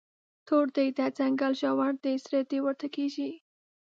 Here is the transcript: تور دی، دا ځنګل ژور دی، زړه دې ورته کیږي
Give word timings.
تور 0.47 0.65
دی، 0.75 0.87
دا 0.97 1.05
ځنګل 1.17 1.53
ژور 1.61 1.93
دی، 2.03 2.13
زړه 2.25 2.39
دې 2.49 2.59
ورته 2.65 2.87
کیږي 2.95 3.29